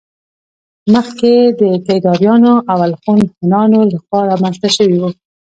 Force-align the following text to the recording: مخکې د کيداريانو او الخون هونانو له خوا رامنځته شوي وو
مخکې 0.93 1.31
د 1.59 1.61
کيداريانو 1.85 2.53
او 2.71 2.77
الخون 2.87 3.19
هونانو 3.35 3.79
له 3.91 3.97
خوا 4.05 4.21
رامنځته 4.31 4.69
شوي 4.77 4.97
وو 4.99 5.09